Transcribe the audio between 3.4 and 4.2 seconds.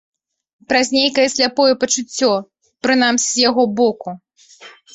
яго боку.